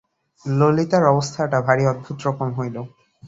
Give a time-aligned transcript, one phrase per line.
[0.45, 2.75] ললিতার অবস্থাটা ভারি অদ্ভুত-রকম হইল।